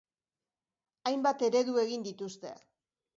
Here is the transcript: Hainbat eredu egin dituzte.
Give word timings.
Hainbat 1.11 1.43
eredu 1.49 1.75
egin 1.83 2.07
dituzte. 2.09 2.55